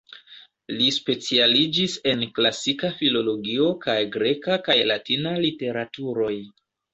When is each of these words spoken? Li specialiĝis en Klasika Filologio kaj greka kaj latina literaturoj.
Li 0.77 0.85
specialiĝis 0.93 1.97
en 2.11 2.23
Klasika 2.39 2.91
Filologio 3.01 3.69
kaj 3.85 3.95
greka 4.17 4.57
kaj 4.69 4.79
latina 4.93 5.35
literaturoj. 5.45 6.33